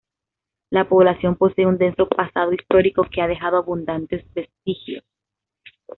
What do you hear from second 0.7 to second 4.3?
La población posee un denso pasado histórico que ha dejado abundantes